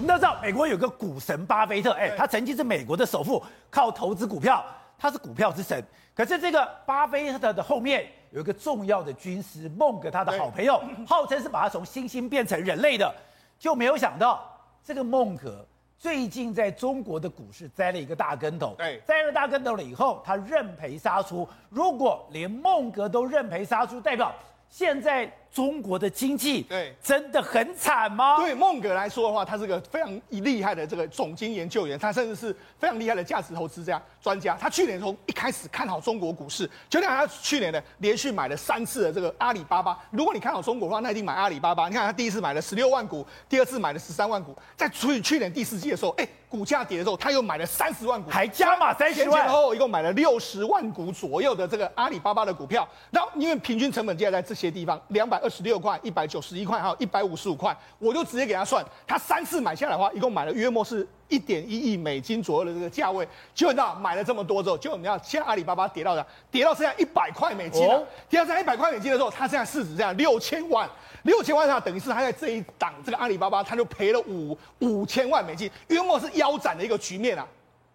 [0.00, 4.64] 我们都知道，美国有个股神巴菲特，哎，他曾经是美国的首富，靠投资股票，
[4.98, 5.84] 他是股票之神。
[6.14, 13.14] 可是这个巴菲特的后面有一个重要的军师孟格，他的好朋友，号称是把他从猩猩变成人类的，
[13.58, 14.42] 就没有想到
[14.82, 15.62] 这个孟格
[15.98, 18.74] 最近在中国的股市栽了一个大跟头。
[18.78, 21.46] 对，栽了大跟头了以后，他认赔杀出。
[21.68, 24.34] 如果连孟格都认赔杀出，代表
[24.70, 25.30] 现在。
[25.52, 28.36] 中国的经济对真的很惨吗？
[28.36, 34.56] 对孟格来说的话，他是个非常厉害的这个总经研究员，他甚至是非常厉害的价值投资家专家。
[34.60, 39.98] 他去年从一开始看好中国股市，就像他去年呢连续买了三次的这个阿里巴巴。
[40.12, 41.88] 如果你看好中国的话，那一定买阿里巴巴。
[41.88, 52.88] 你看他第一次买了十六万股，第二次买了十三万股，在除以去年第四季的时候，哎，股价跌的时候，他又买了三十万股，还加码三十万，前前后后一共买了六十万股左右的这个阿里巴巴的股票。
[53.10, 55.39] 然后因为平均成本价在这些地方两百。
[55.42, 63.26] 二十六块、一百九十一块，还有一百五十五块，我就直接给他算，他三次买下来的话，一共买了约莫是一点一亿美金左右的这个价位。
[63.54, 67.94] 结果你知道买了这么多之后，结果你知道现在阿里巴巴跌到的，跌到剩下一百块美金了。
[67.94, 70.88] 哦、跌到剩下一百块美金的时候，他现在市值这样六千万，
[71.22, 77.46] 六千万的话，等于是他在这一档这个阿里巴巴，他就赔了五五千万美金，约莫是腰斩的一个局面啊。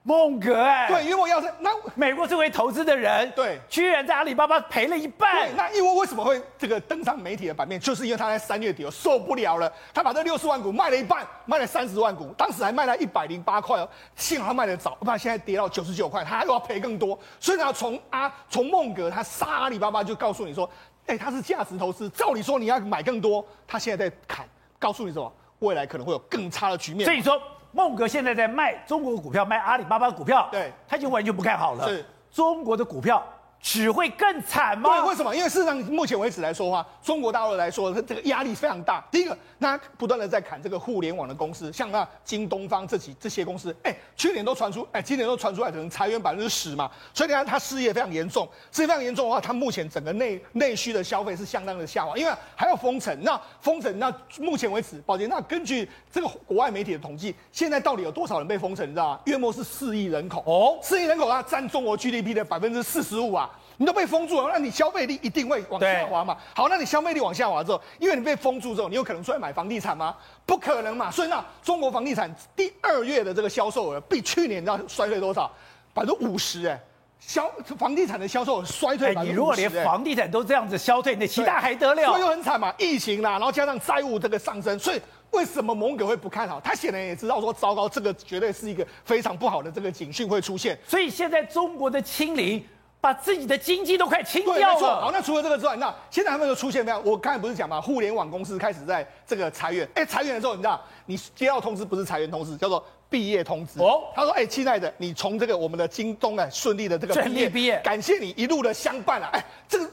[0.07, 5.47] 孟格哎，对，因为我要是那美国作为投资的人，对，居然在阿里巴巴赔了一半。
[5.47, 17.17] 对那因为为什么会这个登上媒体的版面，就是因为他在三月底受不了了，他把这六十万股卖了一半，卖了三十万股，当时还卖了一百零八块哦，幸好他卖的早，不然现在跌到九十九块，他又要赔更多。
[17.39, 20.69] 所以呢，从阿从孟格他杀阿里巴巴，就告诉你说，
[21.07, 27.05] 哎，他是价值投资，照理说你要买更多，他现在在砍，告诉你什么，未来可能会有更差的局面。
[27.05, 27.41] 所以说。
[27.75, 31.85] 孟格现在在卖中国股票，卖阿里巴巴股票，对，他已经完全不看好了。
[31.89, 33.21] 是中国的股票。
[33.65, 35.01] 只会更惨吗？
[35.01, 35.35] 对，为什么？
[35.35, 39.03] 因为事实上，目前为止来说的话，中国大陆来说，它这个压力非常大。
[39.09, 46.91] 第一个，那不断的在砍这个互联网的公司，像那京东方这几这些公司，哎，去年都传出，哎，今年都传出来可能裁员百分之十嘛。
[47.11, 53.17] 所以你看，它失业非常严重，失业非常严重的话，它目前整个内内需的消费是相当的下滑，因为还要封城。
[53.23, 58.85] 那封城，那目前为止，宝杰，那根据这个国外媒体的统计，现在到底有多少人被封城？
[58.85, 59.19] 你知道吗？
[59.25, 63.49] 约莫是四亿人口哦，四亿人口它占中国 GDP 的百分之四十五啊。
[63.77, 66.37] 你都被封住了，那你消费力一定会往下滑嘛？
[66.55, 70.15] 好，那你消费力往下滑之后，因为你被封住之后，你有可能出来买房地产吗？
[70.45, 71.11] 不可能嘛！
[71.11, 75.51] 所以那中国房地产第二月的这个销售额比去年你知道衰退多少？
[75.93, 76.79] 百分之五十哎，
[77.19, 79.13] 销房地产的销售额衰退。
[79.15, 82.05] 你如果连房地产都这样子消退，那其他还得了？
[82.05, 86.61] 所以就很惨嘛，疫情啦，然后加上债务这个上升，所以为什么蒙哥会不看好？
[86.61, 90.77] 他显然也知道说，糟糕，这个绝对是一个非常不好的这个警讯会出现。
[90.87, 92.65] 所以现在中国的清零。
[93.05, 95.01] 把自己的经济都快清掉了。
[95.01, 96.99] 好，那除了这个之外，那现在他们又出现没有？
[97.01, 99.87] 我刚才不是讲嘛，互联网公司开始在这个裁员。
[99.93, 103.79] 哎，裁员的时候，你知道，你接到通知不是裁员通知，叫做毕业通知。
[103.79, 109.29] 哦，他说，哎，亲爱的，你从这个我们的京东啊顺利的这个毕业，毕业，感谢你一路的相伴啊。
[109.33, 109.87] 哎，这个。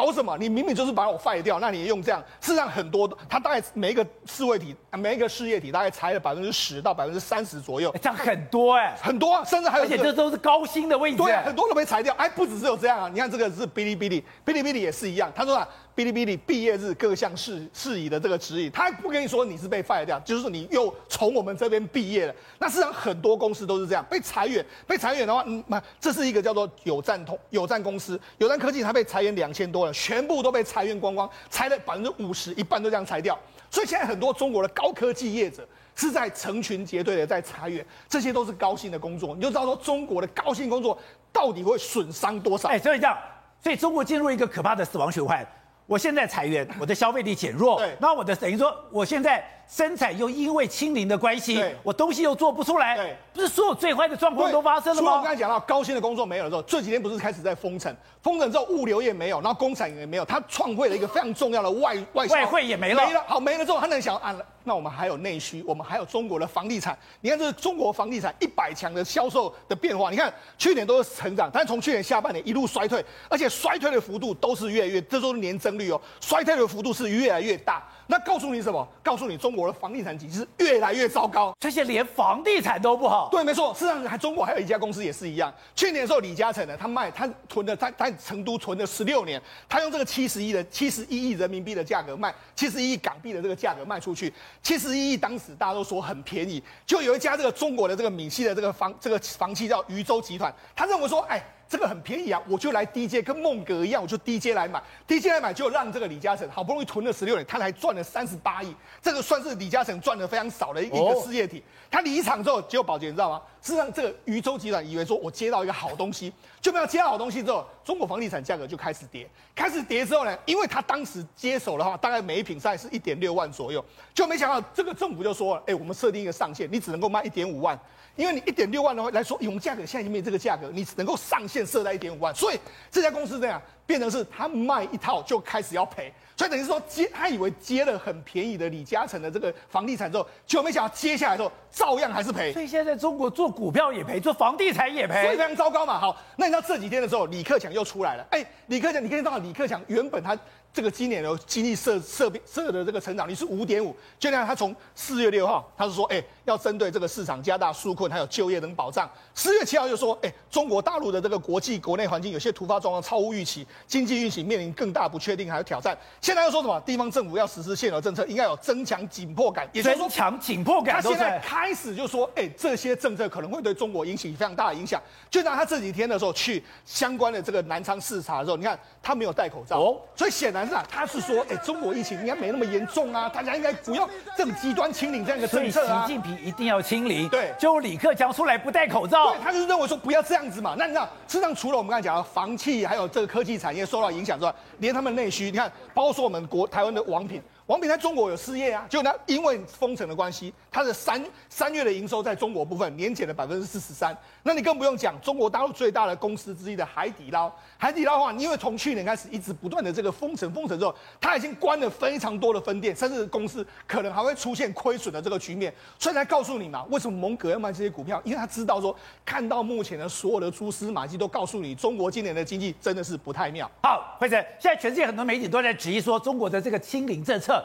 [0.00, 0.36] 搞什么？
[0.38, 2.22] 你明明就是把我 fire 掉，那你也用这样？
[2.40, 12.14] 事实上，很多他大概每一个事业体，每一个事业体大概裁了百分之十到百分之三十左右，这样很多哎、欸，很多啊，甚至还有、这个，而且这都是高薪的位置，对啊，很多都被裁掉。
[12.14, 15.30] 哎，不只是有这样啊，你看这个是哔哩哔哩，哔哩哔哩也是一样。
[15.34, 15.68] 他说啊，
[16.00, 22.34] 哔哩哔哩毕业日各项事事宜的这个指引，他不跟你说你是被 fire 掉，就是说你又从我们这边毕业了。
[22.58, 25.62] 那事实上很多公司都是这样，被裁员，被裁员的话，嗯，
[26.00, 30.64] 这是一个叫做有赞通有赞公司，有赞科技，它被裁员两千多人，全部都被。
[30.70, 33.36] 裁员光光，裁了百分之五十，一半都这样裁掉。
[33.72, 39.34] 所以现在很多中国的高科技业者是在成群结队的在裁员，这些都是高薪的工作。
[39.34, 40.96] 你就知道说中国的高薪工作
[41.32, 42.68] 到底会损伤多少？
[42.68, 43.18] 哎，所以这样，
[43.60, 45.44] 所以中国进入一个可怕的死亡循环。
[45.90, 49.44] 我现在裁员，我的消费力减弱，对，那我的等于说我现在。
[49.70, 55.00] 生产又因为清零的关系，对我东西又做不出来，对不是所有最坏的状况都发生了吗？
[55.00, 64.34] 除了我刚才讲到高薪的工作没有了之后，这几天不是开始在封城，封城之后物流也没有，然后工厂也没有，他创汇了一个非常重要的外外外汇也没了，没了，好没了之后，他能想啊，
[64.64, 77.82] 那我们还有内需，我们还有中国的房地产，你看这是中国房地产一百强的销售的变化，你看去年都是成长，但是从去年下半年一路衰退，而且衰退的幅度都是越来越，这都是年增率哦，衰退的幅度是越来越大。
[78.10, 78.86] 那告诉你什么？
[79.04, 83.28] 告诉你中国的房地产经济是越来越糟糕，这些连房地产都不好。
[83.30, 83.72] 对，没错。
[83.72, 85.54] 事实上，还中国还有一家公司也是一样。
[85.76, 94.34] 去年的时候，李嘉诚呢，他卖他囤了，他在成都囤了十六年，他用这个七十亿的七十一亿人民币的价格卖，七十一亿港币的这个价格卖出去。
[94.60, 101.40] 七十一亿当时大家都说很便宜，就有一家这个中国的这个闽西的这个房这个房企叫渝州集团，他认为说，哎。
[101.70, 111.60] 这个很便宜啊，我就来低阶，跟孟格一样，我就低阶来买，低阶来买就让这个李嘉诚好不容易囤了十六年，他还赚了三十八亿，这个算是李嘉诚赚的非常少的一个事业体。
[111.60, 113.40] 哦、他离场之后，结果宝洁你知道吗？
[113.62, 123.84] 事实上，这个渝州集团以为说我接到一个好东西，就没有接到好东西之后，中国房地产价格就开始跌，开始跌之后呢，因为他当时接手的话，大概每一平在是一点六万左右，
[124.14, 127.78] 就没想到这个政府就说了，哎，我们设定一个上限，你只能够卖一点五万。
[128.16, 132.58] 因为你一点六万的话来说，我们价格现在已经没这个价格，你只能够上限设在一点五万，所以
[132.90, 142.52] 这家公司这样变成是他卖一套就开始要赔，所以等于说接他以为接了很便宜的李嘉诚的这个房地产之后，就没想到接下来之后照样还是赔。
[142.52, 145.98] 所以现在中国做股票也赔，做房地产也赔，所以非常糟糕嘛。
[145.98, 148.24] 好，那你知道这几天的时候，李克强又出来了。
[148.30, 150.38] 哎，李克强，你可以知道李克强原本他。
[150.72, 159.10] 这个今年的经济设设设的这个成长率是五点五，就像他从四月六号，他是说，哎，要针对这个市场加大纾困，还有就业等保障。
[159.34, 165.96] 四月七号就说，哎，中国大陆的这个国际国内环境有些突发状况超乎预期，经济运行面临更大不确定还有挑战。
[166.20, 166.80] 现在又说什么？
[166.82, 170.94] 地方政府要实施现有政策，应该有增强紧迫感，也就是说增强紧迫感。
[170.94, 175.02] 他现在开始就说，哎，这些政策可能会对中国引起非常大的影响。
[175.28, 181.44] 就像他这几天的时候去相关的这个南昌视察的时候，你看他没有戴口罩，哦，所以显然是啊，他是说。
[181.48, 186.04] 哎，中国疫情应该没那么严重啊，大家应该不要这么极端清零这样一个政策啊。
[186.06, 190.74] 习近平一定要清零，对，就李克强出来不戴口罩，对，他就是认为说不要这样子嘛。
[190.78, 197.42] 那你知道，事实上除了我们刚才讲的房企还有这个科技产业受到影响之外，连他们内需，你看，包括说我们国台湾的王品。
[197.70, 204.12] 王品在中国有失业啊，就那因为封城的关系，它的三三月的营收在中国部分年减了百分之四十三。
[204.42, 215.72] 那你更不用讲，中国大陆最大的公司之一的海底捞，海底捞的话，因为从去年开始一直不断的这个封城封城之后，它已经关了非常多的分店，甚至公司可能还会出现亏损的这个局面。
[215.96, 218.20] 所以才告诉你嘛，为什么蒙格要卖这些股票？
[218.24, 218.92] 因为他知道说，
[219.24, 223.70] 看到目前的所有的蛛丝马迹都告诉你，中国今年的经济真的是不太妙。
[223.84, 227.59] 好，辉诚，现在全世界很多媒体都在质疑说，中国的这个清零政策。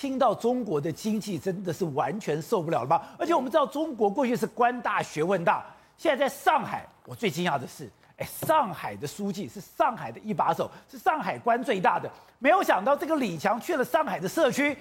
[0.00, 3.00] 听到中国的经济真的是完全受不了了吗？
[3.16, 5.64] 而且我们知道中国过去是官大学问大，
[5.96, 12.10] 现在在上海，我最惊讶的是，哎，上海的书记是上海的一把手，是上海官最大的，
[12.40, 14.76] 没有想到这个李强去了上海的社区。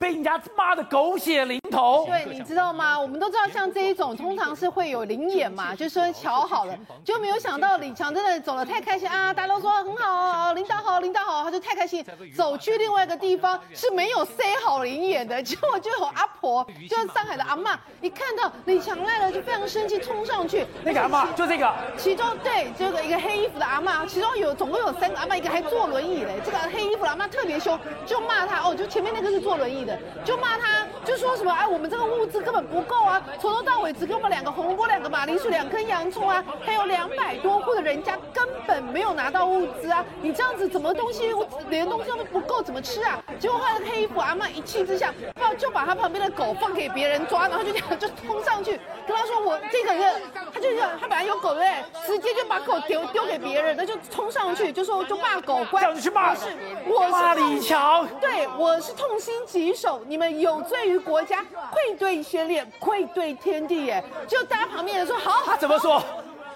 [0.00, 2.06] 被人家骂的狗血淋头。
[2.06, 2.98] 对，你知道吗？
[2.98, 6.74] 我们都知道，像这一种通常是会有灵眼嘛，就是说瞧好了，
[7.04, 9.30] 就没有想到李强真的走了太开心啊！
[9.34, 12.02] 大家都说很好，领导好，领导好，他就太开心，
[12.34, 20.66] 走去另外一个地方是没有塞好灵眼的，结果就有阿婆，就是上海的阿嬷，一看到李强来了就非常生气，冲上去。
[20.82, 26.40] 那个阿嬷就这个，其中对这个一个黑衣服的阿嬷，其中有总共有三个阿嬷，一个还坐轮椅嘞。
[26.42, 29.89] 这个黑衣服的阿嬷特别凶，就骂他哦，就前面那个是坐轮椅的。
[30.24, 40.04] 就骂他，就说什么哎，我们这个物资根本不够啊，从头到尾只给我们两个红萝卜、两个马铃薯、两根洋葱啊，还有两百多户的人家根本没有拿到物资啊！
[40.20, 41.34] 你这样子怎么东西
[41.68, 43.22] 连东西都不够怎么吃啊？
[43.38, 45.12] 结果后来黑衣服阿妈一气之下，
[45.58, 50.22] 就把他旁边的狗放给别人抓，然后就这样就冲上去跟他说：“我这个人，
[50.54, 50.68] 他就
[51.00, 52.06] 他本来有狗对不对？
[52.06, 56.46] 直接就把狗丢丢给别人，那就冲上去就说就骂狗乖，这样子去骂，是
[56.86, 63.86] 我是骂李强，对我是痛心疾首，你。”们有罪于国家，愧对先烈，愧对天地。
[63.86, 64.04] 耶！
[64.28, 66.02] 就大家旁边人说好，他怎么说？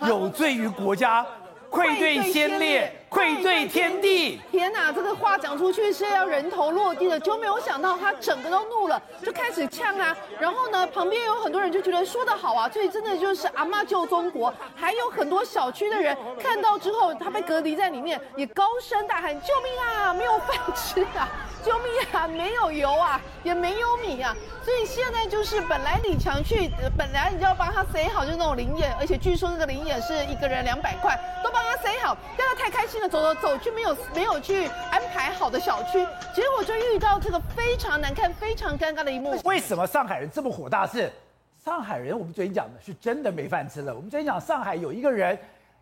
[0.07, 1.25] 有罪于国家。
[1.71, 4.39] 愧对先烈，愧对天地。
[4.53, 10.15] 天哪，这个话讲出去是要人头落地的，就没有想到他整个都怒了，就开始呛啊。
[10.39, 14.53] 然后呢，旁边有很多人就觉得说得好啊，所以真的就是阿妈救中国。
[14.77, 21.27] 还有很多小区的人看到之后，他被隔离在里面，也高声大喊救命啊，没有饭吃啊，
[21.65, 24.37] 救命啊，没有油啊，也没有米啊。
[24.63, 31.65] 所以现在就是本来李强去，本来你就要帮他塞好，就那种灵眼，而且据说那个灵眼是一个人两百块，都帮。
[31.65, 39.35] 他塞好，让他太开心了，走走走去没有没有去安排好的小区，结果就遇到这个非常难看、非常尴尬的一幕。
[39.45, 40.87] 为什么上海人这么火大？
[40.87, 41.11] 是
[41.65, 43.95] 上海人，我们昨天讲的是真的没饭吃了。
[43.95, 45.37] 我们昨天讲上海有一个人，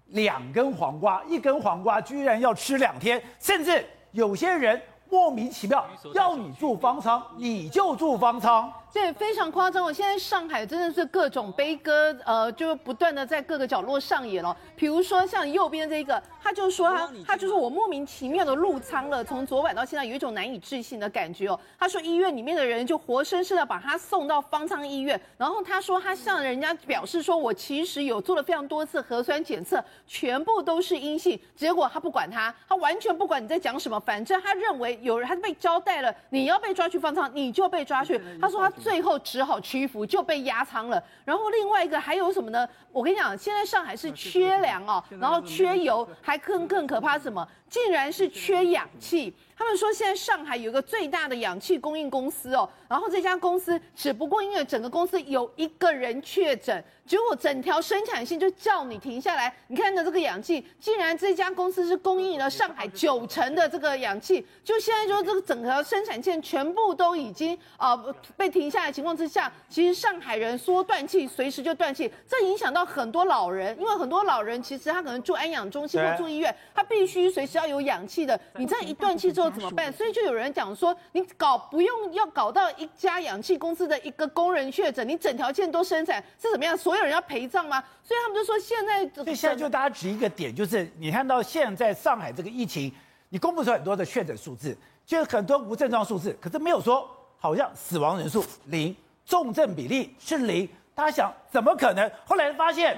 [0.06, 4.80] 两根黄瓜，一根黄瓜居然要吃两天，甚至有些人
[5.12, 8.72] 莫名其妙要你住方舱，你就住方舱。
[8.92, 9.82] 对，非常夸张。
[9.82, 14.54] 我现在上海真的是各种悲歌，呃，就不断的在各个角落上演了。
[14.76, 21.58] 比如说像右边这个，他就说他，他就说我莫名其妙的入仓了，从昨晚到现在有一种难以置信的感觉哦。
[21.78, 31.40] 他说医院里面的人就活生生的把他送到方舱医院，然后他说他向人家表示说，我其实有做了非常多次核酸检测，全部都是阴性。
[31.56, 38.20] 结果他不管他，他完全不管你在讲什么，反正他认为有人他被交代了，你要被抓去方舱，你就被抓去。
[38.38, 38.81] 他说他。
[38.82, 41.02] 最后只好屈服，就被压仓了。
[41.24, 42.68] 然后另外一个还有什么呢？
[42.90, 47.46] 我跟你讲，现在上海是缺粮哦，然后缺油，还更更可怕什么？
[47.68, 49.32] 竟然是缺氧气。
[49.62, 56.82] 他们说现在上海有一个最大的氧气供应公司哦，然后这家公司只不过因为整个公司有一个人确诊。
[57.04, 79.92] 结果整条生产线就叫你停下来，你看着这个氧气，竟然这家公司是供应了上海九成的这个氧气，就现在说这个整条生产线全部都已经啊、呃、被停下来的情况之下，其实上海人说断气随时就断气，这影响到很多老人，因为很多老人其实他可能住安养中心或住医院，他必须随时要有氧气的，你这一断气之后怎么办？
[79.92, 86.76] 所以就有人讲说，你搞不用要搞到一家氧气公司的一个工人确诊，你整条线都生产是怎么样？
[86.76, 87.82] 所有人要陪葬吗？
[88.02, 92.92] 所以他们就说现在，所以现在就大家指一个点，就是你看到现在上海这个疫情，
[93.28, 98.94] 你公布出很多的确诊数字，就是很多无症状数字，可是没有说好像死亡人数零，
[99.24, 100.68] 重症比例是零。
[100.94, 102.10] 大家想怎么可能？
[102.26, 102.96] 后来发现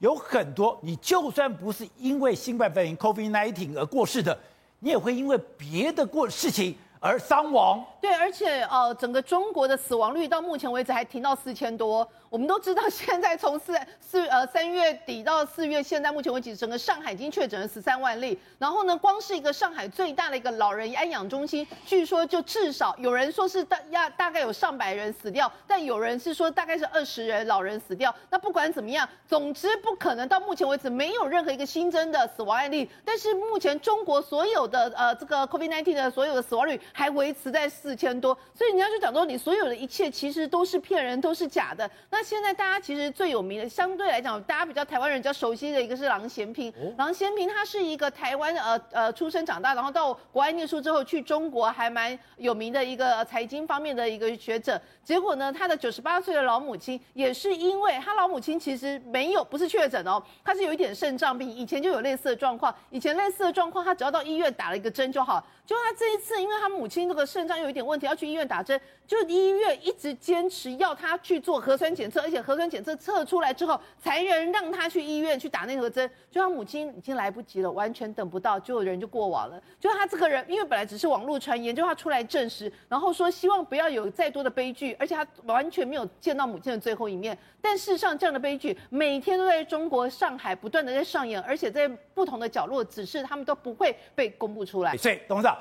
[0.00, 4.38] 有很多，你就算不是因为新冠肺炎 （COVID-19） 而过世的，
[4.82, 6.76] 你也会因为别的过事情。
[7.04, 12.08] 而伤亡，对，而且呃，整个中国的死亡率到目前为止还停到四千多。
[12.32, 18.38] 我们都知道，现在从四 四呃三月底到四月，现在目前为止，整个上海已经确诊了十三万例。
[18.58, 28.14] 然后呢，光是一个上海最大的一个老人安养中心，据说就至少有人说是大要大概有上百人死掉，但有人是说大概是二十人老人死掉。
[28.30, 32.88] 那不管怎么样，总之不可能到目前为止没有任何一个新增的死亡案例。
[33.04, 36.80] 但是目前中国所有的呃这个 COVID-19 的所有的死亡率。
[36.94, 41.90] 还维持在四千多，所以你要去讲说，你所有的一切其实都是骗人，都是假的。
[42.10, 46.72] 那现在大家其实最有名的，相对来讲，大家比较台湾人比较熟悉的一个是郎咸平。
[46.96, 54.80] 郎咸平他是一个台湾呃呃出生长大，然后到国外念书之后去中国还蛮有名的一个财经方面的一个学者。
[55.02, 65.44] 结果呢，他的九十八岁的老母亲也是因为他老母亲其实没有不是确诊哦，他是有一点肾脏病，以前就有类似的状况，以前类似的状况他只要到医院打了一个针就好。
[65.64, 76.10] 就他这一次，因为他母亲这个肾脏有一点问题，要去医院打针，就医院一直坚持要他去做核酸检测，而且核酸检测测出来之后，才能让他去医院去打那盒针。
[76.30, 79.62] 就他母亲已经来不及了，完全等不到，就有人就过往了。
[79.78, 87.38] 就他这个人，因为本来只是网络传言，就他出来证实，然后说希望不要有再多的悲剧，而且他完全没有见到母亲的最后一面。
[87.60, 94.96] 但事实上，这样的悲剧每天都在中国上海不断的在上演，而且在不同的角落，只是他们都不会被公布出来。
[94.96, 95.52] 所以，董事长。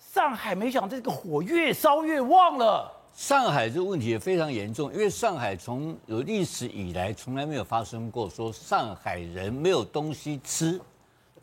[0.00, 2.90] 上海没想到这个火越烧越旺了。
[3.12, 10.80] 上海这个问题也非常严重，因为上海从有历史以来从来没有发生过说上海人没有东西吃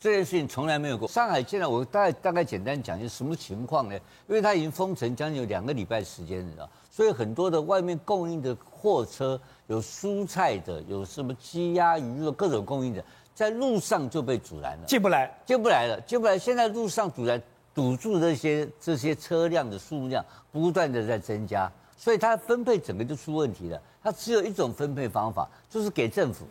[0.00, 1.06] 这件事情，从来没有过。
[1.08, 3.94] 上海现在我大概大概简单讲一下什么情况呢？
[4.26, 16.38] 因为它已经封城将近有两个礼拜时间了，所以很多的外面供应的货车，有蔬菜的，有什么鸡鸭鱼肉各种供应的，在路上就被阻拦了，进不来，进不来了，进不来。
[16.38, 17.40] 现在路上阻拦。
[17.78, 23.80] 堵住这些这些车辆的数量不断的在增加，所以它分配整个就出问题了。
[24.02, 26.44] 它只有一种分配方法，就是给政府，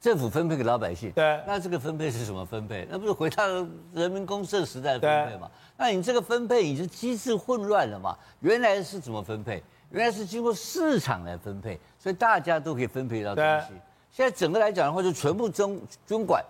[0.00, 1.12] 政府分配给老百姓。
[1.12, 1.40] 对。
[1.46, 2.84] 那这个分配是什么分配？
[2.90, 3.46] 那不是回到
[3.92, 5.48] 人民公社时代的分配吗？
[5.76, 8.18] 那你这个分配已经机制混乱了嘛？
[8.40, 9.62] 原来是怎么分配？
[9.90, 13.66] 原来是经过市场来分配，所以大家都可以分配到东西。
[14.10, 16.44] 现在整个来讲的话，就全部中军管，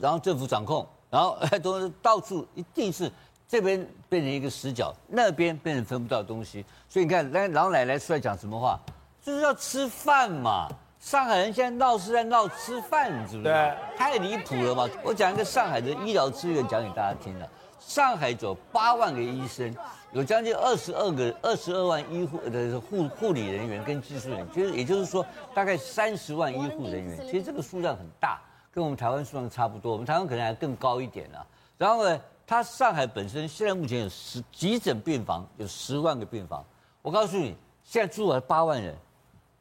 [0.00, 3.10] 然后政府掌控，然后 都到处一定是。
[3.48, 8.80] 这边变成一个死角，那边变成分不到东西，所以你看，那老奶奶出来讲什么话，
[9.22, 10.68] 就是要吃饭嘛。
[10.98, 13.44] 上海人现在闹是在闹吃饭，是不是？
[13.44, 14.88] 对，太离谱了嘛。
[15.04, 17.48] 我讲一个上海的医疗资源讲给大家听了。
[17.78, 19.72] 上海有八万个医生，
[20.10, 25.24] 有将近二十二个、二十二万医护的护护理人员跟技术人员，就是也就是说，
[25.54, 27.24] 大概三十万医护人员。
[27.26, 28.40] 其实这个数量很大，
[28.72, 29.92] 跟我们台湾数量差不多。
[29.92, 31.46] 我们台湾可能还更高一点啊。
[31.78, 32.20] 然后呢？
[32.46, 36.64] 它上海本身现在目前有十急诊病房有十万个病房，
[37.02, 38.94] 我告诉你，现在住了八万人，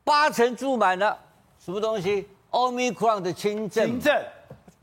[0.04, 1.18] 八成住满了，
[1.58, 3.88] 什么东西？Omicron 的轻症。
[3.88, 4.24] 轻症。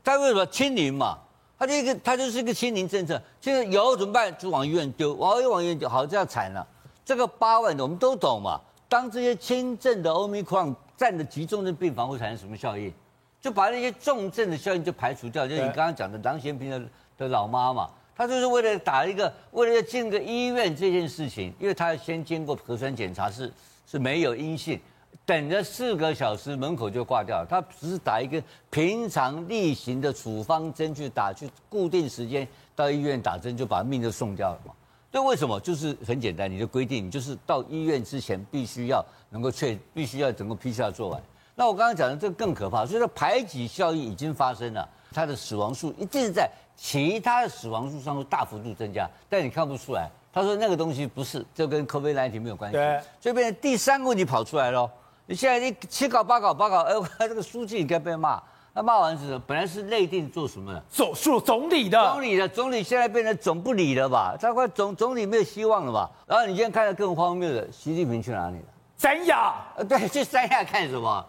[0.03, 1.17] 它为什么清零嘛？
[1.57, 3.21] 它就一个，它就是一个清零政策。
[3.39, 4.37] 现在有怎么办？
[4.37, 6.67] 就往医院丢，往又往医院丢，好，这样惨了。
[7.05, 8.59] 这个八万的我们都懂嘛。
[8.89, 12.93] 当这些轻症的 Omicron 占的急重症病房会产生什么效应？
[13.39, 16.81] 就把那些重症的效应就排除掉，就是你刚刚讲的郎咸平的。
[17.17, 23.51] 的老妈妈，她就是为了打一个，为了要进个医院这件事情，因为她先经过核酸检查是
[23.85, 24.79] 是没有阴性，
[25.25, 27.47] 等了四个小时门口就挂掉了。
[27.49, 34.73] 她只是打一个平常例行的处方针去打，去固定时间到医院打针，就把命就送掉了嘛。
[35.11, 35.59] 对，为什么？
[35.59, 41.21] 就是很简单，你的规定，你就是到医院之前必须要能够确，必须要整个 PCR 做完。
[41.53, 50.09] 那我刚刚讲的这个更可怕，所以说排挤效应已经发生了，它的死亡数一定在其他的死亡数上会大幅度增加，但你看不出来。
[50.31, 52.77] 他说那个东西不是，就跟 COVID-19 没有关系。
[52.77, 54.89] 对，所以变成第三个问题跑出来了。
[55.25, 58.41] 你现在你七搞八搞八搞，哎，这个书记应该被骂。
[58.73, 60.83] 那骂完之后，本来是内定做什么的？
[60.89, 62.11] 总数总理的。
[62.11, 64.35] 总理的，总理现在变成总不理了吧？
[64.41, 66.09] 他快总总理没有希望了吧？
[66.25, 68.65] 然后你今天看到更荒谬的，习近平去哪里了？
[68.97, 69.53] 三亚。
[69.77, 71.23] 呃，对，去三亚看什么？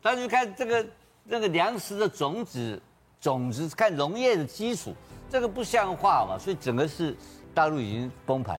[0.00, 0.86] 他就看这个
[1.24, 2.80] 那个粮食的种子，
[3.24, 4.94] 种子看农业的基础，
[5.30, 6.38] 这个不像话嘛？
[6.38, 7.16] 所以整个是
[7.54, 8.54] 大陆已经崩盘。